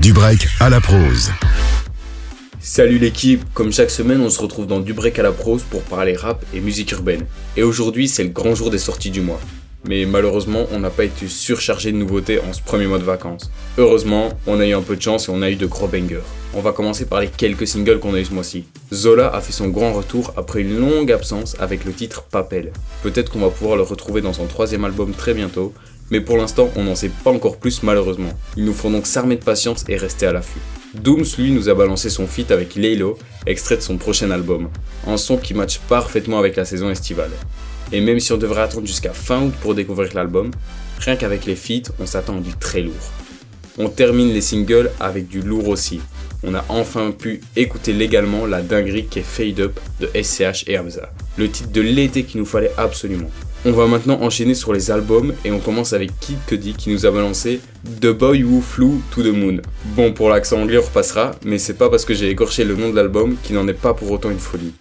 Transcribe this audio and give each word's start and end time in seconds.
Du 0.00 0.12
break 0.12 0.46
à 0.60 0.70
la 0.70 0.80
prose. 0.80 1.32
Salut 2.60 2.98
l'équipe, 2.98 3.42
comme 3.52 3.72
chaque 3.72 3.90
semaine 3.90 4.20
on 4.20 4.30
se 4.30 4.40
retrouve 4.40 4.68
dans 4.68 4.78
Du 4.78 4.92
break 4.92 5.18
à 5.18 5.24
la 5.24 5.32
prose 5.32 5.64
pour 5.64 5.82
parler 5.82 6.14
rap 6.14 6.44
et 6.54 6.60
musique 6.60 6.92
urbaine. 6.92 7.26
Et 7.56 7.64
aujourd'hui 7.64 8.06
c'est 8.06 8.22
le 8.22 8.28
grand 8.28 8.54
jour 8.54 8.70
des 8.70 8.78
sorties 8.78 9.10
du 9.10 9.22
mois. 9.22 9.40
Mais 9.88 10.06
malheureusement 10.06 10.68
on 10.70 10.78
n'a 10.78 10.90
pas 10.90 11.02
été 11.02 11.26
surchargé 11.26 11.90
de 11.90 11.96
nouveautés 11.96 12.38
en 12.38 12.52
ce 12.52 12.62
premier 12.62 12.86
mois 12.86 13.00
de 13.00 13.04
vacances. 13.04 13.50
Heureusement 13.76 14.28
on 14.46 14.60
a 14.60 14.66
eu 14.68 14.72
un 14.72 14.82
peu 14.82 14.94
de 14.94 15.02
chance 15.02 15.26
et 15.26 15.32
on 15.32 15.42
a 15.42 15.50
eu 15.50 15.56
de 15.56 15.66
gros 15.66 15.88
bangers. 15.88 16.22
On 16.54 16.60
va 16.60 16.70
commencer 16.70 17.06
par 17.06 17.18
les 17.20 17.28
quelques 17.28 17.66
singles 17.66 17.98
qu'on 17.98 18.14
a 18.14 18.20
eu 18.20 18.24
ce 18.24 18.32
mois-ci. 18.32 18.66
Zola 18.94 19.34
a 19.34 19.40
fait 19.40 19.52
son 19.52 19.66
grand 19.66 19.92
retour 19.92 20.32
après 20.36 20.60
une 20.60 20.78
longue 20.78 21.10
absence 21.10 21.56
avec 21.58 21.84
le 21.84 21.92
titre 21.92 22.22
Papel. 22.22 22.72
Peut-être 23.02 23.32
qu'on 23.32 23.40
va 23.40 23.50
pouvoir 23.50 23.76
le 23.76 23.82
retrouver 23.82 24.20
dans 24.20 24.32
son 24.32 24.46
troisième 24.46 24.84
album 24.84 25.12
très 25.12 25.34
bientôt, 25.34 25.74
mais 26.10 26.20
pour 26.20 26.36
l'instant 26.36 26.70
on 26.76 26.84
n'en 26.84 26.94
sait 26.94 27.10
pas 27.24 27.30
encore 27.30 27.58
plus 27.58 27.82
malheureusement. 27.82 28.32
Il 28.56 28.64
nous 28.64 28.74
faut 28.74 28.90
donc 28.90 29.06
s'armer 29.06 29.36
de 29.36 29.44
patience 29.44 29.84
et 29.88 29.96
rester 29.96 30.26
à 30.26 30.32
l'affût. 30.32 30.60
Dooms 30.94 31.24
lui 31.38 31.50
nous 31.50 31.68
a 31.68 31.74
balancé 31.74 32.08
son 32.08 32.26
feat 32.26 32.50
avec 32.50 32.74
Laylo, 32.74 33.18
extrait 33.46 33.76
de 33.76 33.82
son 33.82 33.98
prochain 33.98 34.30
album, 34.30 34.68
un 35.06 35.18
son 35.18 35.36
qui 35.36 35.52
matche 35.52 35.80
parfaitement 35.88 36.38
avec 36.38 36.56
la 36.56 36.64
saison 36.64 36.90
estivale. 36.90 37.30
Et 37.92 38.00
même 38.00 38.20
si 38.20 38.32
on 38.32 38.38
devrait 38.38 38.62
attendre 38.62 38.86
jusqu'à 38.86 39.12
fin 39.12 39.42
août 39.42 39.54
pour 39.60 39.74
découvrir 39.74 40.14
l'album, 40.14 40.50
rien 40.98 41.16
qu'avec 41.16 41.44
les 41.44 41.56
feats, 41.56 41.90
on 42.00 42.06
s'attend 42.06 42.38
à 42.38 42.40
du 42.40 42.52
très 42.54 42.80
lourd. 42.80 42.94
On 43.78 43.88
termine 43.88 44.32
les 44.32 44.40
singles 44.40 44.90
avec 44.98 45.28
du 45.28 45.40
lourd 45.40 45.68
aussi. 45.68 46.00
On 46.42 46.54
a 46.54 46.64
enfin 46.68 47.10
pu 47.10 47.40
écouter 47.54 47.92
légalement 47.92 48.46
la 48.46 48.62
dinguerie 48.62 49.06
qui 49.06 49.20
est 49.20 49.22
Fade 49.22 49.60
Up 49.60 49.80
de 50.00 50.08
SCH 50.20 50.64
et 50.68 50.78
Hamza. 50.78 51.10
Le 51.36 51.50
titre 51.50 51.70
de 51.70 51.80
l'été 51.80 52.24
qu'il 52.24 52.40
nous 52.40 52.46
fallait 52.46 52.72
absolument. 52.76 53.30
On 53.68 53.72
va 53.72 53.86
maintenant 53.86 54.22
enchaîner 54.22 54.54
sur 54.54 54.72
les 54.72 54.90
albums 54.90 55.34
et 55.44 55.52
on 55.52 55.58
commence 55.58 55.92
avec 55.92 56.18
Kid 56.20 56.38
Cudi 56.46 56.72
qui 56.72 56.88
nous 56.88 57.04
a 57.04 57.10
balancé 57.10 57.60
The 58.00 58.06
Boy 58.06 58.42
Who 58.42 58.62
Flew 58.62 59.02
to 59.10 59.22
the 59.22 59.26
Moon. 59.26 59.58
Bon, 59.94 60.14
pour 60.14 60.30
l'accent 60.30 60.62
anglais 60.62 60.78
on 60.78 60.86
repassera, 60.86 61.32
mais 61.44 61.58
c'est 61.58 61.74
pas 61.74 61.90
parce 61.90 62.06
que 62.06 62.14
j'ai 62.14 62.30
écorché 62.30 62.64
le 62.64 62.76
nom 62.76 62.88
de 62.88 62.96
l'album 62.96 63.36
qu'il 63.42 63.56
n'en 63.56 63.68
est 63.68 63.74
pas 63.74 63.92
pour 63.92 64.10
autant 64.10 64.30
une 64.30 64.38
folie. 64.38 64.72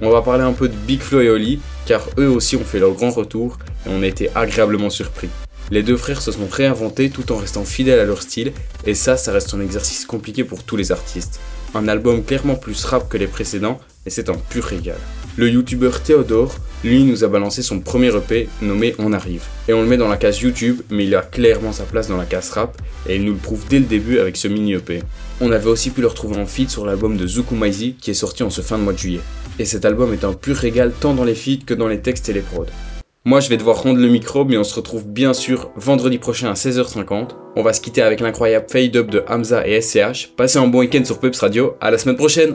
On 0.00 0.10
va 0.10 0.22
parler 0.22 0.44
un 0.44 0.52
peu 0.52 0.68
de 0.68 0.76
Big 0.86 1.00
Flo 1.00 1.20
et 1.20 1.28
Oli, 1.28 1.58
car 1.84 2.06
eux 2.16 2.28
aussi 2.28 2.54
ont 2.54 2.62
fait 2.62 2.78
leur 2.78 2.92
grand 2.92 3.10
retour 3.10 3.58
et 3.84 3.88
on 3.90 4.04
a 4.04 4.06
été 4.06 4.30
agréablement 4.36 4.88
surpris. 4.88 5.30
Les 5.72 5.82
deux 5.82 5.96
frères 5.96 6.22
se 6.22 6.30
sont 6.30 6.46
réinventés 6.48 7.10
tout 7.10 7.32
en 7.32 7.38
restant 7.38 7.64
fidèles 7.64 7.98
à 7.98 8.04
leur 8.04 8.22
style, 8.22 8.52
et 8.86 8.94
ça, 8.94 9.16
ça 9.16 9.32
reste 9.32 9.52
un 9.52 9.60
exercice 9.60 10.06
compliqué 10.06 10.44
pour 10.44 10.62
tous 10.62 10.76
les 10.76 10.92
artistes. 10.92 11.40
Un 11.74 11.88
album 11.88 12.22
clairement 12.22 12.54
plus 12.54 12.84
rap 12.84 13.08
que 13.08 13.18
les 13.18 13.26
précédents, 13.26 13.80
et 14.06 14.10
c'est 14.10 14.30
un 14.30 14.36
pur 14.36 14.62
régal. 14.62 14.96
Le 15.36 15.50
youtubeur 15.50 16.02
Théodore, 16.02 16.54
lui, 16.84 17.02
nous 17.02 17.24
a 17.24 17.28
balancé 17.28 17.62
son 17.62 17.80
premier 17.80 18.14
EP 18.14 18.48
nommé 18.62 18.94
On 18.98 19.12
arrive. 19.12 19.44
Et 19.68 19.72
on 19.72 19.82
le 19.82 19.88
met 19.88 19.96
dans 19.96 20.08
la 20.08 20.16
case 20.16 20.40
YouTube, 20.40 20.80
mais 20.90 21.06
il 21.06 21.14
a 21.14 21.22
clairement 21.22 21.72
sa 21.72 21.84
place 21.84 22.08
dans 22.08 22.16
la 22.16 22.24
case 22.24 22.50
rap, 22.50 22.80
et 23.08 23.16
il 23.16 23.24
nous 23.24 23.32
le 23.32 23.38
prouve 23.38 23.64
dès 23.68 23.80
le 23.80 23.84
début 23.84 24.18
avec 24.18 24.36
ce 24.36 24.46
mini 24.48 24.74
EP. 24.74 25.02
On 25.40 25.50
avait 25.50 25.68
aussi 25.68 25.90
pu 25.90 26.00
le 26.00 26.06
retrouver 26.06 26.36
en 26.36 26.46
feat 26.46 26.70
sur 26.70 26.86
l'album 26.86 27.16
de 27.16 27.26
Zukumaizi 27.26 27.94
qui 28.00 28.10
est 28.10 28.14
sorti 28.14 28.42
en 28.42 28.50
ce 28.50 28.60
fin 28.60 28.78
de 28.78 28.82
mois 28.82 28.92
de 28.92 28.98
juillet. 28.98 29.20
Et 29.58 29.64
cet 29.64 29.84
album 29.84 30.12
est 30.12 30.24
un 30.24 30.34
pur 30.34 30.56
régal 30.56 30.92
tant 30.98 31.14
dans 31.14 31.24
les 31.24 31.34
feats 31.34 31.64
que 31.66 31.74
dans 31.74 31.88
les 31.88 32.00
textes 32.00 32.28
et 32.28 32.32
les 32.32 32.40
prods. 32.40 32.66
Moi, 33.24 33.40
je 33.40 33.48
vais 33.48 33.56
devoir 33.56 33.82
rendre 33.82 34.00
le 34.00 34.08
micro, 34.08 34.44
mais 34.44 34.56
on 34.56 34.64
se 34.64 34.74
retrouve 34.74 35.06
bien 35.06 35.34
sûr 35.34 35.70
vendredi 35.76 36.18
prochain 36.18 36.48
à 36.48 36.54
16h50. 36.54 37.30
On 37.56 37.62
va 37.62 37.72
se 37.72 37.80
quitter 37.80 38.00
avec 38.00 38.20
l'incroyable 38.20 38.66
fade 38.70 38.96
up 38.96 39.10
de 39.10 39.24
Hamza 39.28 39.66
et 39.66 39.80
SCH. 39.80 40.28
Passez 40.36 40.58
un 40.58 40.68
bon 40.68 40.78
week-end 40.78 41.04
sur 41.04 41.18
Peps 41.18 41.38
Radio. 41.40 41.74
À 41.80 41.90
la 41.90 41.98
semaine 41.98 42.16
prochaine! 42.16 42.54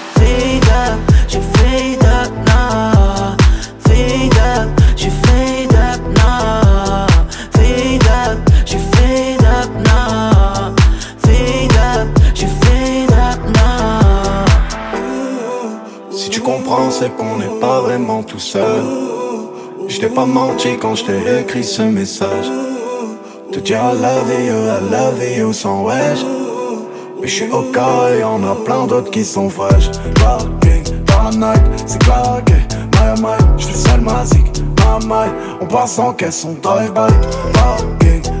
C'est 17.01 17.15
qu'on 17.15 17.37
n'est 17.37 17.59
pas 17.59 17.81
vraiment 17.81 18.21
tout 18.21 18.37
seul. 18.37 18.83
Je 19.87 20.05
pas 20.05 20.25
menti 20.25 20.77
quand 20.79 20.93
je 20.93 21.05
t'ai 21.05 21.39
écrit 21.41 21.63
ce 21.63 21.81
message. 21.81 22.45
Te 23.51 23.59
dire 23.59 23.79
I 23.79 23.93
love 23.99 24.31
you, 24.47 24.57
I 24.67 24.79
love 24.91 25.37
you 25.37 25.51
sans 25.51 25.83
wesh. 25.83 26.23
Mais 27.19 27.27
je 27.27 27.33
suis 27.33 27.51
au 27.51 27.63
cas 27.73 28.15
y'en 28.19 28.43
a 28.43 28.53
plein 28.53 28.85
d'autres 28.85 29.09
qui 29.09 29.25
sont 29.25 29.49
fraîches. 29.49 29.89
Parking 30.19 30.83
la 31.07 31.31
night, 31.31 31.63
c'est 31.87 32.03
claqué. 32.03 32.59
My 32.93 33.19
my, 33.19 33.37
je 33.57 33.73
seul 33.73 34.01
ma 34.01 34.23
zik. 34.23 34.45
My 34.77 35.03
my, 35.07 35.27
on 35.59 35.65
passe 35.65 35.97
en 35.97 36.13
caisse, 36.13 36.45
on 36.45 36.53
drive-by. 36.61 37.11
Parking 37.53 38.40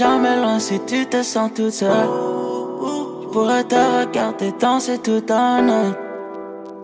jamais 0.00 0.36
loin 0.36 0.58
si 0.58 0.80
tu 0.86 1.04
te 1.04 1.22
sens 1.22 1.50
toute 1.54 1.72
seule. 1.72 2.08
Je 3.22 3.28
pourrais 3.32 3.64
te 3.64 3.74
regarder 3.74 4.50
danser 4.58 4.98
nuit. 4.98 5.94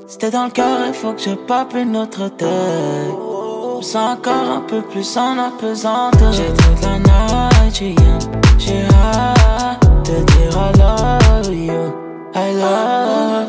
Si 0.06 0.18
t'es 0.18 0.30
dans 0.30 0.44
le 0.44 0.50
cœur, 0.50 0.78
il 0.86 0.92
faut 0.92 1.14
que 1.14 1.22
je 1.22 1.34
pape 1.48 1.74
une 1.74 1.96
autre 1.96 2.28
tête. 2.28 2.46
Je 2.46 3.76
me 3.78 3.82
sens 3.82 4.18
encore 4.18 4.50
un 4.58 4.60
peu 4.60 4.82
plus 4.82 5.16
en 5.16 5.38
apesanteur. 5.38 6.30
J'ai 6.30 6.52
toute 6.60 6.82
la 6.82 6.98
night. 6.98 7.98
J'ai 8.58 8.84
hâte 8.84 9.80
de 10.08 10.16
dire 10.32 10.52
I 10.66 10.72
love 10.78 11.54
you. 11.54 11.82
I 12.34 12.52
love. 12.60 13.48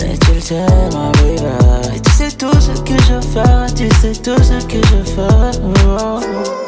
Mais 0.00 0.16
tu 0.24 0.32
le 0.32 0.40
sais, 0.40 0.66
ma 0.94 1.10
baby. 1.18 1.96
Et 1.96 2.00
tu 2.00 2.10
sais 2.12 2.30
tout 2.30 2.60
ce 2.66 2.80
que 2.80 2.96
je 3.08 3.20
fais, 3.32 3.66
tu 3.76 3.88
sais 4.00 4.14
tout 4.22 4.42
ce 4.42 4.64
que 4.64 4.78
je 4.86 5.00
fais. 5.04 6.67